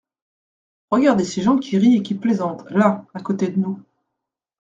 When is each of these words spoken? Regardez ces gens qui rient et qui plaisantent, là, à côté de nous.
Regardez 0.89 1.23
ces 1.25 1.43
gens 1.43 1.59
qui 1.59 1.77
rient 1.77 1.97
et 1.97 2.01
qui 2.01 2.15
plaisantent, 2.15 2.65
là, 2.71 3.05
à 3.13 3.19
côté 3.21 3.49
de 3.49 3.59
nous. 3.59 3.79